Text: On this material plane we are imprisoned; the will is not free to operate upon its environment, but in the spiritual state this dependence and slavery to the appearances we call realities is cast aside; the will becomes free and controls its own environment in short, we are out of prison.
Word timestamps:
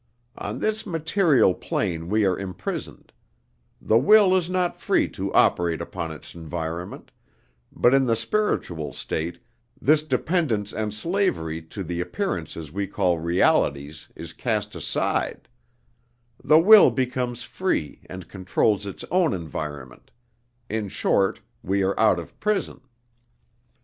On 0.35 0.57
this 0.57 0.87
material 0.87 1.53
plane 1.53 2.09
we 2.09 2.25
are 2.25 2.35
imprisoned; 2.35 3.13
the 3.79 3.99
will 3.99 4.35
is 4.35 4.49
not 4.49 4.75
free 4.81 5.07
to 5.09 5.31
operate 5.31 5.79
upon 5.79 6.11
its 6.11 6.33
environment, 6.33 7.11
but 7.71 7.93
in 7.93 8.07
the 8.07 8.15
spiritual 8.15 8.93
state 8.93 9.39
this 9.79 10.01
dependence 10.01 10.73
and 10.73 10.91
slavery 10.91 11.61
to 11.61 11.83
the 11.83 12.01
appearances 12.01 12.71
we 12.71 12.87
call 12.87 13.19
realities 13.19 14.07
is 14.15 14.33
cast 14.33 14.73
aside; 14.75 15.47
the 16.43 16.57
will 16.57 16.89
becomes 16.89 17.43
free 17.43 18.01
and 18.09 18.27
controls 18.27 18.87
its 18.87 19.05
own 19.11 19.33
environment 19.35 20.09
in 20.67 20.89
short, 20.89 21.41
we 21.61 21.83
are 21.83 21.93
out 21.99 22.17
of 22.17 22.39
prison. 22.39 22.81